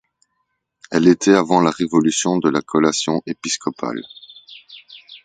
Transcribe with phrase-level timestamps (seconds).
[0.89, 4.01] Elle était avant le Révolution de la collation épiscopale.